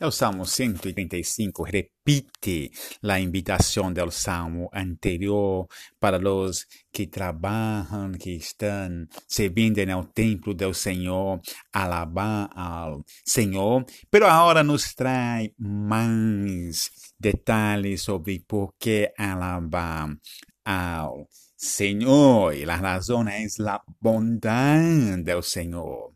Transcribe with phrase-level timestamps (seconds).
[0.00, 2.70] O Salmo 135 repite
[3.02, 5.66] a invitação do Salmo anterior
[5.98, 11.40] para os que trabalham, que estão servindo no templo do Senhor,
[11.72, 16.88] alabar ao Senhor, pero agora nos traz mais
[17.18, 20.16] detalhes sobre por que alabar
[20.64, 21.26] ao
[21.56, 22.54] Senhor.
[22.54, 26.12] E a razão é a bondade do Senhor.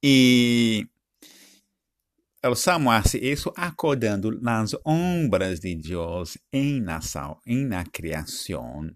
[0.00, 0.86] E
[2.90, 8.90] hace isso acordando nas obras de Deus em nação, em na criação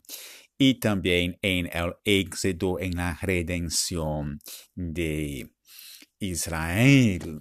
[0.58, 4.36] e também em el êxodo, em la redenção
[4.76, 5.48] de
[6.20, 7.40] Israel.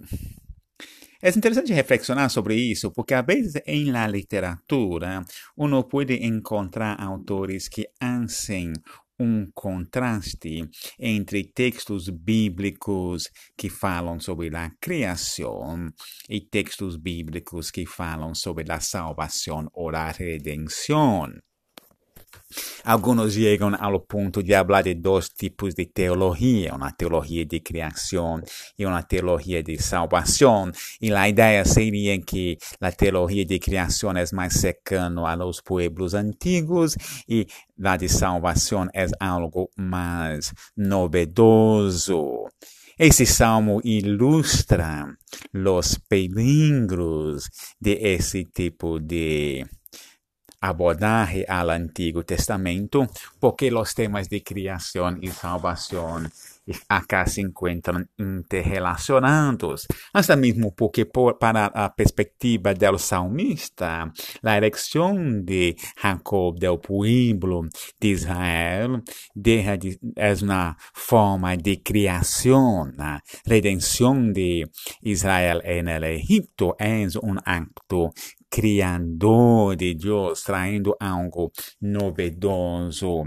[1.20, 5.24] É interessante reflexionar sobre isso, porque às vezes em la literatura
[5.56, 8.74] uno pode encontrar autores que hacen
[9.18, 15.90] um contraste entre textos bíblicos que falam sobre a criação
[16.28, 21.32] e textos bíblicos que falam sobre a salvação ou a redenção.
[22.84, 28.40] Alguns chegam ao ponto de falar de dois tipos de teologia, uma teologia de criação
[28.78, 30.70] e uma teologia de salvação.
[31.00, 36.96] E a ideia seria que a teologia de criação é mais cercana aos pueblos antigos
[37.28, 37.46] e
[37.82, 42.46] a de salvação é algo mais novedoso.
[42.98, 45.06] Esse salmo ilustra
[45.52, 49.66] os peligros de esse tipo de
[50.66, 53.06] abordaje al Antiguo Testamento,
[53.40, 56.30] porque los temas de creación y salvación
[56.88, 59.86] acá se encuentran interrelacionados.
[60.12, 67.62] Hasta mismo porque por, para a perspectiva del salmista, la elección de Jacob del pueblo
[68.00, 69.02] de Israel
[69.34, 72.94] de, es una forma de creación.
[72.96, 74.70] La redención de
[75.02, 78.12] Israel en el Egipto es un acto
[78.48, 83.24] criador de Deus, traindo algo novedoso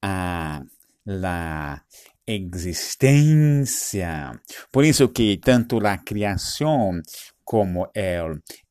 [0.00, 0.62] a
[1.04, 1.84] la
[2.26, 4.32] existência.
[4.70, 7.00] Por isso que tanto a criação
[7.44, 7.90] como o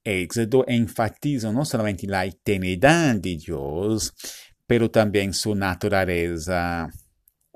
[0.04, 4.12] êxodo enfatizam não somente a eternidade de Deus,
[4.68, 6.88] pero também sua natureza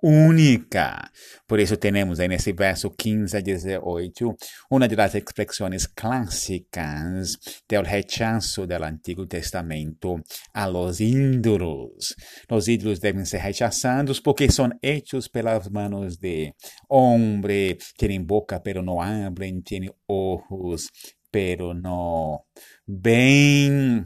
[0.06, 1.10] única.
[1.48, 4.36] Por isso temos aí nesse verso 15 a 18
[4.70, 10.22] uma das expressões clássicas do rechazo do Antigo Testamento
[10.54, 12.16] a los ídolos.
[12.52, 16.54] Os ídolos devem ser rechazados porque são hechos pelas manos de
[16.88, 20.88] homem, têm boca pero não abrem, têm olhos
[21.32, 22.40] pero não
[22.88, 24.06] veem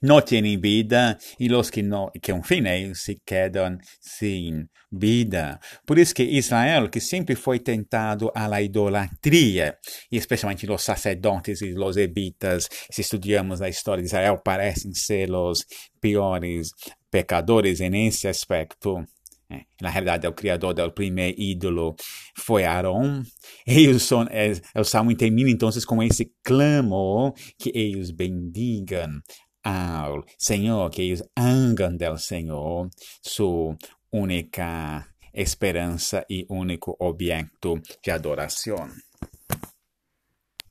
[0.00, 5.60] no tienen vida y los que no, que en fin ellos se quedan sin vida.
[5.84, 9.78] Por isso que Israel, que sempre foi tentado à la idolatria,
[10.10, 15.30] e especialmente os sacerdotes e os levitas, se estudamos a história de Israel, parecem ser
[15.30, 15.64] os
[16.00, 16.70] piores
[17.10, 19.04] pecadores nesse aspecto.
[19.80, 21.96] Na realidade, o criador do primeiro ídolo
[22.36, 23.22] foi Arão.
[23.66, 29.08] Eles é, o Salmo termina então com esse clamor que eles bendigam
[29.68, 32.88] ao Senhor, que eles angam del Senhor,
[33.22, 33.76] sua
[34.10, 38.88] única esperança e único objeto de adoração.